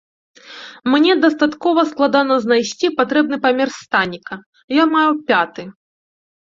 Мне 0.93 1.11
дастаткова 1.25 1.81
складана 1.91 2.33
знайсці 2.47 2.93
патрэбны 2.99 3.37
памер 3.47 3.69
станіка, 3.81 4.43
я 4.83 4.93
маю 4.99 5.11
пяты. 5.33 5.63